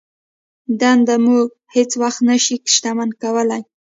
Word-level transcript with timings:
دنده 0.79 1.15
مو 1.23 1.37
هېڅ 1.75 1.91
وخت 2.01 2.19
نه 2.29 2.35
شي 2.45 2.55
شتمن 2.73 3.09
کولای. 3.21 3.61